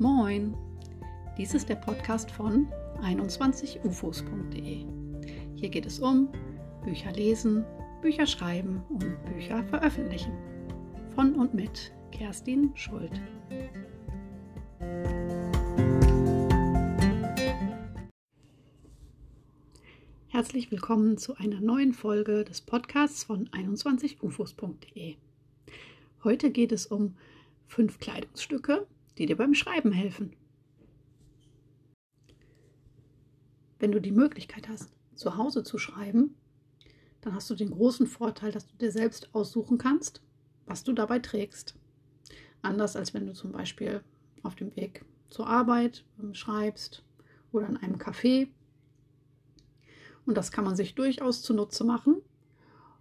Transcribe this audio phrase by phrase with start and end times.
[0.00, 0.56] Moin!
[1.36, 2.68] Dies ist der Podcast von
[3.02, 4.86] 21ufos.de.
[5.56, 6.28] Hier geht es um
[6.84, 7.64] Bücher lesen,
[8.00, 10.32] Bücher schreiben und Bücher veröffentlichen.
[11.16, 13.10] Von und mit Kerstin Schuld.
[20.28, 25.16] Herzlich willkommen zu einer neuen Folge des Podcasts von 21ufos.de.
[26.22, 27.16] Heute geht es um
[27.66, 28.86] fünf Kleidungsstücke,
[29.18, 30.34] die dir beim Schreiben helfen.
[33.78, 36.36] Wenn du die Möglichkeit hast, zu Hause zu schreiben,
[37.20, 40.22] dann hast du den großen Vorteil, dass du dir selbst aussuchen kannst,
[40.66, 41.74] was du dabei trägst.
[42.62, 44.02] Anders als wenn du zum Beispiel
[44.42, 47.04] auf dem Weg zur Arbeit ähm, schreibst
[47.52, 48.48] oder in einem Café.
[50.26, 52.22] Und das kann man sich durchaus zunutze machen,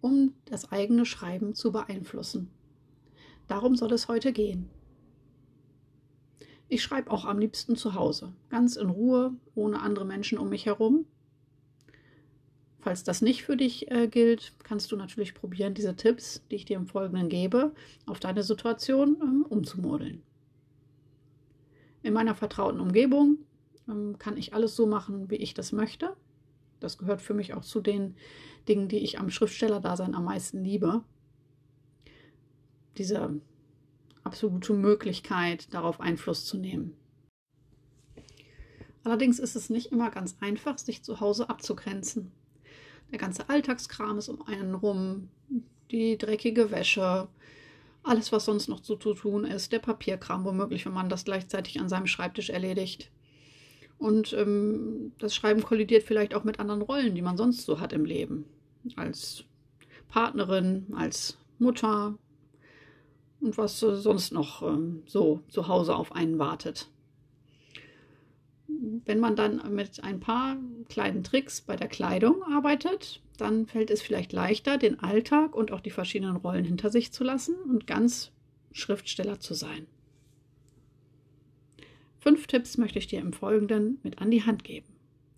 [0.00, 2.50] um das eigene Schreiben zu beeinflussen.
[3.46, 4.70] Darum soll es heute gehen.
[6.68, 10.66] Ich schreibe auch am liebsten zu Hause, ganz in Ruhe, ohne andere Menschen um mich
[10.66, 11.06] herum.
[12.80, 16.64] Falls das nicht für dich äh, gilt, kannst du natürlich probieren, diese Tipps, die ich
[16.64, 17.72] dir im Folgenden gebe,
[18.06, 20.22] auf deine Situation ähm, umzumodeln.
[22.02, 23.38] In meiner vertrauten Umgebung
[23.88, 26.16] ähm, kann ich alles so machen, wie ich das möchte.
[26.80, 28.14] Das gehört für mich auch zu den
[28.68, 31.02] Dingen, die ich am Schriftstellerdasein am meisten liebe.
[32.96, 33.40] Diese
[34.28, 36.94] absolute Möglichkeit, darauf Einfluss zu nehmen.
[39.04, 42.30] Allerdings ist es nicht immer ganz einfach, sich zu Hause abzugrenzen.
[43.10, 45.30] Der ganze Alltagskram ist um einen rum,
[45.90, 47.28] die dreckige Wäsche,
[48.02, 51.88] alles, was sonst noch zu tun ist, der Papierkram womöglich, wenn man das gleichzeitig an
[51.88, 53.10] seinem Schreibtisch erledigt.
[53.96, 57.94] Und ähm, das Schreiben kollidiert vielleicht auch mit anderen Rollen, die man sonst so hat
[57.94, 58.44] im Leben.
[58.96, 59.44] Als
[60.08, 62.18] Partnerin, als Mutter,
[63.40, 66.88] und was äh, sonst noch ähm, so zu Hause auf einen wartet.
[68.66, 70.56] Wenn man dann mit ein paar
[70.88, 75.80] kleinen Tricks bei der Kleidung arbeitet, dann fällt es vielleicht leichter, den Alltag und auch
[75.80, 78.32] die verschiedenen Rollen hinter sich zu lassen und ganz
[78.72, 79.86] Schriftsteller zu sein.
[82.18, 84.86] Fünf Tipps möchte ich dir im Folgenden mit an die Hand geben.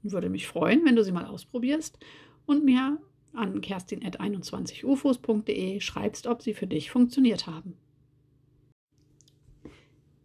[0.02, 1.98] Würde mich freuen, wenn du sie mal ausprobierst
[2.46, 2.98] und mir
[3.32, 7.76] an kerstin.21ufos.de schreibst, ob sie für dich funktioniert haben.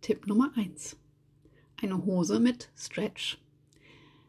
[0.05, 0.97] Tipp Nummer 1.
[1.81, 3.39] Eine Hose mit Stretch.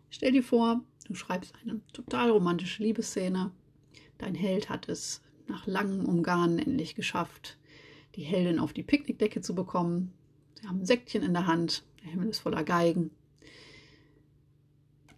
[0.08, 3.50] Stell dir vor, du schreibst eine total romantische Liebesszene.
[4.16, 7.58] Dein Held hat es nach langem Umgarnen endlich geschafft,
[8.14, 10.14] die Heldin auf die Picknickdecke zu bekommen.
[10.54, 13.10] Sie haben ein Säckchen in der Hand, der Himmel ist voller Geigen.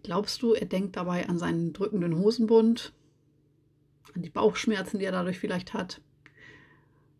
[0.02, 2.92] Glaubst du, er denkt dabei an seinen drückenden Hosenbund,
[4.12, 6.00] an die Bauchschmerzen, die er dadurch vielleicht hat?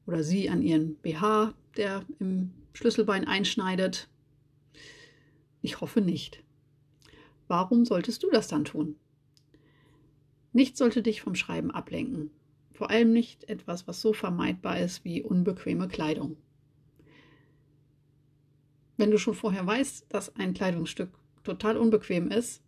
[0.09, 4.09] Oder sie an ihren BH, der im Schlüsselbein einschneidet?
[5.62, 6.44] Ich hoffe nicht.
[7.49, 8.94] Warum solltest du das dann tun?
[10.53, 12.31] Nichts sollte dich vom Schreiben ablenken.
[12.72, 16.37] Vor allem nicht etwas, was so vermeidbar ist wie unbequeme Kleidung.
[18.97, 21.10] Wenn du schon vorher weißt, dass ein Kleidungsstück
[21.43, 22.62] total unbequem ist,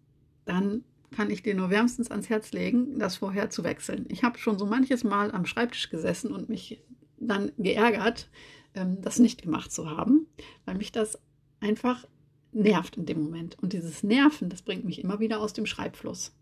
[0.45, 0.83] dann
[1.13, 4.07] kann ich dir nur wärmstens ans Herz legen, das vorher zu wechseln.
[4.09, 6.83] Ich habe schon so manches Mal am Schreibtisch gesessen und mich
[7.17, 8.29] dann geärgert,
[8.75, 10.27] das nicht gemacht zu haben,
[10.65, 11.19] weil mich das
[11.61, 12.07] einfach
[12.53, 13.57] nervt in dem Moment.
[13.61, 16.33] Und dieses Nerven, das bringt mich immer wieder aus dem Schreibfluss.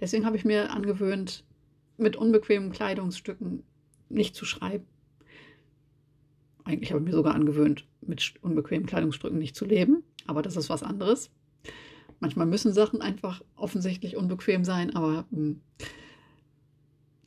[0.00, 1.44] Deswegen habe ich mir angewöhnt,
[1.96, 3.62] mit unbequemen Kleidungsstücken
[4.08, 4.86] nicht zu schreiben.
[6.64, 10.70] Eigentlich habe ich mir sogar angewöhnt, mit unbequemen Kleidungsstücken nicht zu leben, aber das ist
[10.70, 11.30] was anderes.
[12.20, 15.60] Manchmal müssen Sachen einfach offensichtlich unbequem sein, aber mh, hm,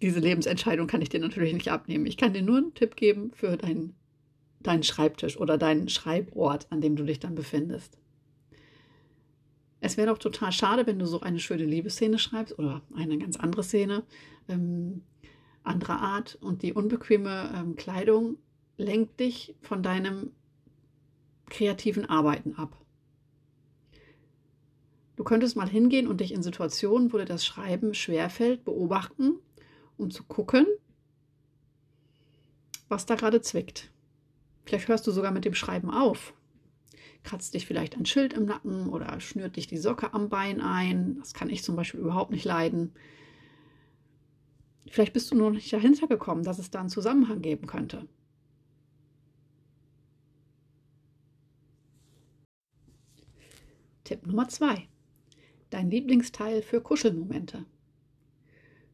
[0.02, 2.08] diese Lebensentscheidung kann ich dir natürlich nicht abnehmen.
[2.08, 3.96] Ich kann dir nur einen Tipp geben für deinen
[4.68, 7.98] deinen Schreibtisch oder deinen Schreibort, an dem du dich dann befindest.
[9.80, 13.36] Es wäre doch total schade, wenn du so eine schöne Liebesszene schreibst oder eine ganz
[13.36, 14.04] andere Szene
[14.48, 15.02] ähm,
[15.64, 18.38] anderer Art und die unbequeme ähm, Kleidung
[18.78, 20.32] lenkt dich von deinem
[21.50, 22.78] kreativen Arbeiten ab.
[25.16, 29.36] Du könntest mal hingehen und dich in Situationen, wo dir das Schreiben schwerfällt, beobachten,
[29.98, 30.66] um zu gucken,
[32.88, 33.91] was da gerade zwickt.
[34.66, 36.34] Vielleicht hörst du sogar mit dem Schreiben auf.
[37.24, 41.18] Kratzt dich vielleicht ein Schild im Nacken oder schnürt dich die Socke am Bein ein.
[41.20, 42.94] Das kann ich zum Beispiel überhaupt nicht leiden.
[44.90, 48.08] Vielleicht bist du noch nicht dahinter gekommen, dass es da einen Zusammenhang geben könnte.
[54.04, 54.88] Tipp Nummer zwei:
[55.70, 57.66] Dein Lieblingsteil für Kuschelmomente.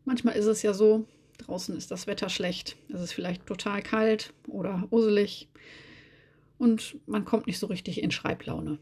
[0.06, 1.08] Manchmal ist es ja so,
[1.38, 2.78] Draußen ist das Wetter schlecht.
[2.90, 5.50] Es ist vielleicht total kalt oder uselig.
[6.58, 8.80] und man kommt nicht so richtig in Schreiblaune.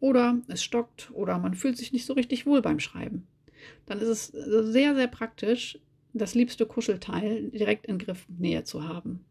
[0.00, 3.26] Oder es stockt oder man fühlt sich nicht so richtig wohl beim Schreiben.
[3.86, 5.78] Dann ist es sehr, sehr praktisch,
[6.12, 9.24] das liebste Kuschelteil direkt in Griffnähe zu haben.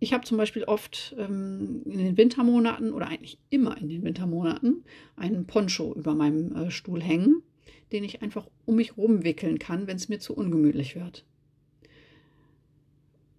[0.00, 4.84] Ich habe zum Beispiel oft ähm, in den Wintermonaten oder eigentlich immer in den Wintermonaten
[5.16, 7.42] einen Poncho über meinem äh, Stuhl hängen,
[7.92, 11.24] den ich einfach um mich rumwickeln kann, wenn es mir zu ungemütlich wird.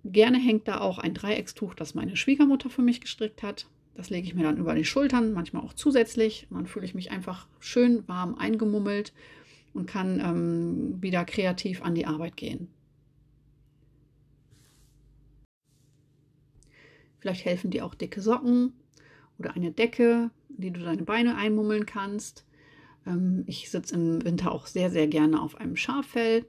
[0.03, 3.67] Gerne hängt da auch ein Dreieckstuch, das meine Schwiegermutter für mich gestrickt hat.
[3.95, 6.47] Das lege ich mir dann über die Schultern, manchmal auch zusätzlich.
[6.49, 9.13] Und dann fühle ich mich einfach schön warm eingemummelt
[9.73, 12.67] und kann ähm, wieder kreativ an die Arbeit gehen.
[17.19, 18.73] Vielleicht helfen dir auch dicke Socken
[19.39, 22.44] oder eine Decke, die du deine Beine einmummeln kannst.
[23.05, 26.45] Ähm, ich sitze im Winter auch sehr, sehr gerne auf einem Schaffell.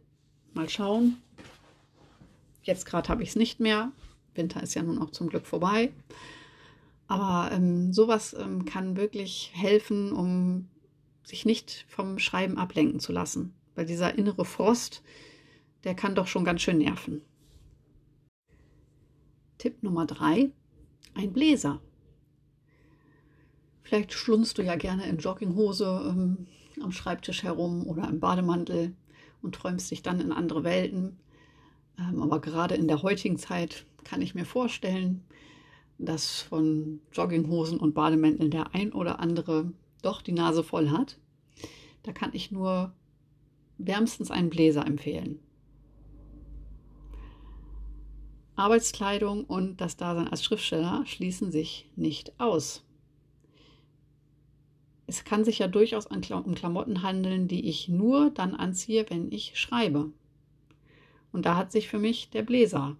[0.54, 1.18] Mal schauen,
[2.66, 3.92] Jetzt gerade habe ich es nicht mehr.
[4.34, 5.92] Winter ist ja nun auch zum Glück vorbei.
[7.06, 10.68] Aber ähm, sowas ähm, kann wirklich helfen, um
[11.22, 13.54] sich nicht vom Schreiben ablenken zu lassen.
[13.76, 15.04] Weil dieser innere Frost,
[15.84, 17.22] der kann doch schon ganz schön nerven.
[19.58, 20.50] Tipp Nummer drei:
[21.14, 21.80] ein Bläser.
[23.86, 26.48] Vielleicht schlunzt du ja gerne in Jogginghose ähm,
[26.82, 28.96] am Schreibtisch herum oder im Bademantel
[29.42, 31.20] und träumst dich dann in andere Welten.
[31.96, 35.22] Ähm, aber gerade in der heutigen Zeit kann ich mir vorstellen,
[35.98, 39.70] dass von Jogginghosen und Bademänteln der ein oder andere
[40.02, 41.20] doch die Nase voll hat.
[42.02, 42.92] Da kann ich nur
[43.78, 45.38] wärmstens einen Bläser empfehlen.
[48.56, 52.82] Arbeitskleidung und das Dasein als Schriftsteller schließen sich nicht aus.
[55.06, 59.58] Es kann sich ja durchaus um Klamotten handeln, die ich nur dann anziehe, wenn ich
[59.58, 60.10] schreibe.
[61.32, 62.96] Und da hat sich für mich der Bläser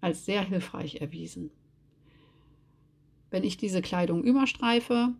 [0.00, 1.50] als sehr hilfreich erwiesen.
[3.30, 5.14] Wenn ich diese Kleidung überstreife,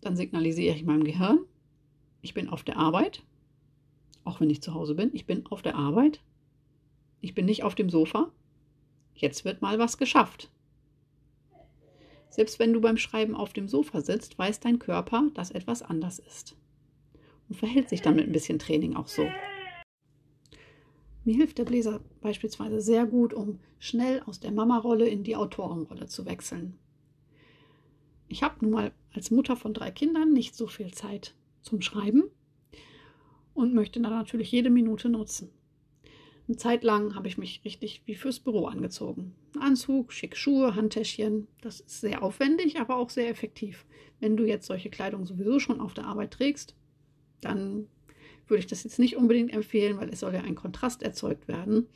[0.00, 1.40] dann signalisiere ich meinem Gehirn,
[2.22, 3.22] ich bin auf der Arbeit,
[4.24, 6.20] auch wenn ich zu Hause bin, ich bin auf der Arbeit,
[7.20, 8.30] ich bin nicht auf dem Sofa,
[9.14, 10.50] jetzt wird mal was geschafft.
[12.38, 16.20] Selbst wenn du beim Schreiben auf dem Sofa sitzt, weiß dein Körper, dass etwas anders
[16.20, 16.54] ist
[17.48, 19.28] und verhält sich dann mit ein bisschen Training auch so.
[21.24, 26.06] Mir hilft der Bläser beispielsweise sehr gut, um schnell aus der Mama-Rolle in die Autorenrolle
[26.06, 26.78] zu wechseln.
[28.28, 32.30] Ich habe nun mal als Mutter von drei Kindern nicht so viel Zeit zum Schreiben
[33.52, 35.50] und möchte dann natürlich jede Minute nutzen.
[36.48, 39.34] Eine Zeit lang habe ich mich richtig wie fürs Büro angezogen.
[39.60, 41.46] Anzug, schick Schuhe, Handtäschchen.
[41.60, 43.84] Das ist sehr aufwendig, aber auch sehr effektiv.
[44.18, 46.74] Wenn du jetzt solche Kleidung sowieso schon auf der Arbeit trägst,
[47.42, 47.86] dann
[48.46, 51.86] würde ich das jetzt nicht unbedingt empfehlen, weil es soll ja ein Kontrast erzeugt werden.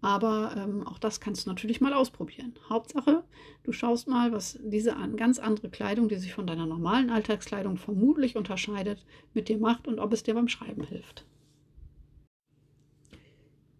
[0.00, 2.54] Aber ähm, auch das kannst du natürlich mal ausprobieren.
[2.68, 3.22] Hauptsache,
[3.62, 7.76] du schaust mal, was diese an, ganz andere Kleidung, die sich von deiner normalen Alltagskleidung
[7.76, 11.24] vermutlich unterscheidet, mit dir macht und ob es dir beim Schreiben hilft.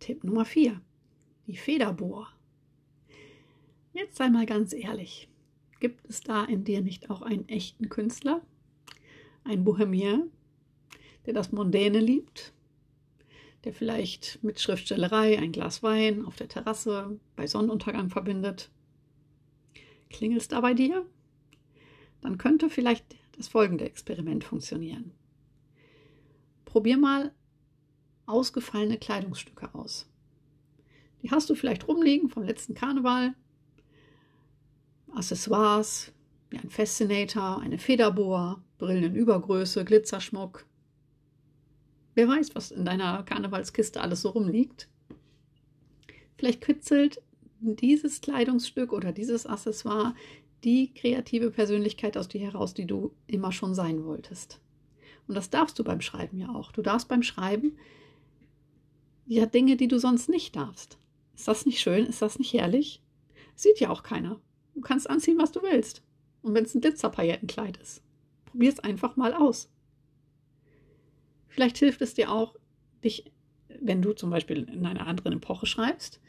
[0.02, 0.81] Tipp Nummer 4.
[1.46, 2.28] Die Federbohr.
[3.93, 5.28] Jetzt sei mal ganz ehrlich.
[5.78, 8.43] Gibt es da in dir nicht auch einen echten Künstler?
[9.44, 10.26] Ein Bohemier,
[11.25, 12.52] der das Mondäne liebt,
[13.62, 18.72] der vielleicht mit Schriftstellerei ein Glas Wein auf der Terrasse bei Sonnenuntergang verbindet.
[20.10, 21.06] Klingelt es da bei dir?
[22.22, 25.12] Dann könnte vielleicht das folgende Experiment funktionieren.
[26.65, 27.32] Probier mal
[28.26, 30.08] ausgefallene Kleidungsstücke aus.
[31.22, 33.34] Die hast du vielleicht rumliegen vom letzten Karneval.
[35.14, 36.12] Accessoires
[36.50, 40.67] wie ein Fascinator, eine Federbohr, Brillen in Übergröße, Glitzerschmuck,
[42.14, 44.88] Wer weiß, was in deiner Karnevalskiste alles so rumliegt.
[46.36, 47.22] Vielleicht kitzelt
[47.60, 50.14] dieses Kleidungsstück oder dieses Accessoire
[50.64, 54.60] die kreative Persönlichkeit aus dir heraus, die du immer schon sein wolltest.
[55.26, 56.72] Und das darfst du beim Schreiben ja auch.
[56.72, 57.79] Du darfst beim Schreiben
[59.26, 60.98] ja Dinge, die du sonst nicht darfst.
[61.34, 62.06] Ist das nicht schön?
[62.06, 63.02] Ist das nicht herrlich?
[63.55, 64.41] Sieht ja auch keiner.
[64.74, 66.02] Du kannst anziehen, was du willst.
[66.43, 68.02] Und wenn es ein Glitzerpaillettenkleid ist,
[68.46, 69.70] probier es einfach mal aus.
[71.48, 72.56] Vielleicht hilft es dir auch,
[73.05, 73.31] dich,
[73.81, 76.20] wenn du zum Beispiel in einer anderen Epoche schreibst,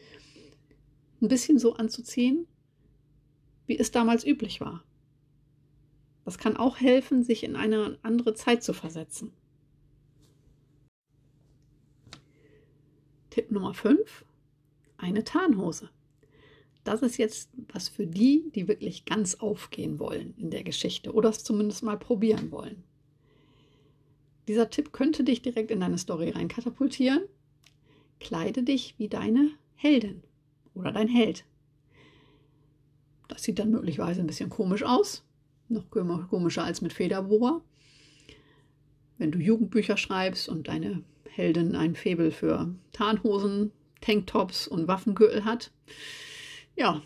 [1.21, 2.45] ein bisschen so anzuziehen,
[3.65, 4.83] wie es damals üblich war.
[6.25, 9.31] Das kann auch helfen, sich in eine andere Zeit zu versetzen.
[13.33, 14.25] Tipp Nummer 5.
[14.95, 15.89] Eine Tarnhose.
[16.83, 21.29] Das ist jetzt was für die, die wirklich ganz aufgehen wollen in der Geschichte oder
[21.29, 22.83] es zumindest mal probieren wollen.
[24.47, 27.23] Dieser Tipp könnte dich direkt in deine Story rein katapultieren.
[28.19, 30.21] Kleide dich wie deine Heldin
[30.75, 31.43] oder dein Held.
[33.29, 35.23] Das sieht dann möglicherweise ein bisschen komisch aus,
[35.69, 37.63] noch komischer als mit Federbohrer.
[39.17, 41.03] Wenn du Jugendbücher schreibst und deine
[41.35, 43.71] Heldin ein Febel für Tarnhosen,
[44.01, 45.71] Tanktops und Waffengürtel hat,
[46.75, 47.01] ja,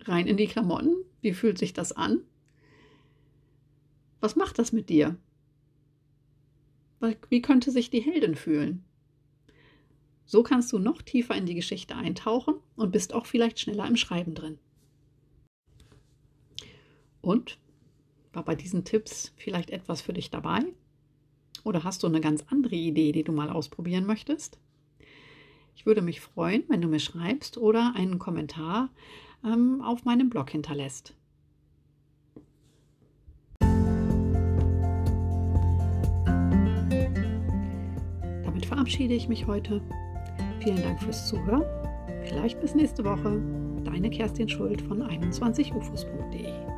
[0.00, 0.96] rein in die Klamotten.
[1.20, 2.22] Wie fühlt sich das an?
[4.20, 5.16] Was macht das mit dir?
[7.28, 8.84] Wie könnte sich die Heldin fühlen?
[10.26, 13.96] So kannst du noch tiefer in die Geschichte eintauchen und bist auch vielleicht schneller im
[13.96, 14.58] Schreiben drin.
[17.20, 17.58] Und
[18.32, 20.64] war bei diesen Tipps vielleicht etwas für dich dabei?
[21.64, 24.58] Oder hast du eine ganz andere Idee, die du mal ausprobieren möchtest?
[25.74, 28.90] Ich würde mich freuen, wenn du mir schreibst oder einen Kommentar
[29.44, 31.14] ähm, auf meinem Blog hinterlässt.
[38.44, 39.80] Damit verabschiede ich mich heute.
[40.62, 41.64] Vielen Dank fürs Zuhören.
[42.24, 43.40] Vielleicht bis nächste Woche.
[43.84, 46.69] Deine Kerstin Schuld von 21ufos.de.